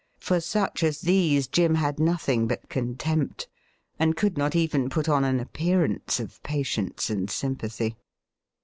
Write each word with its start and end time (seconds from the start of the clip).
For 0.17 0.39
such 0.39 0.81
as 0.81 1.01
these 1.01 1.45
Jim 1.47 1.75
had 1.75 1.99
nothing 1.99 2.47
but 2.47 2.69
contempt, 2.69 3.47
and 3.99 4.17
could 4.17 4.35
not 4.35 4.55
even 4.55 4.89
put 4.89 5.07
on 5.07 5.23
an 5.23 5.39
appearance 5.39 6.19
of 6.19 6.41
patience 6.41 7.11
and 7.11 7.29
sympathy. 7.29 7.95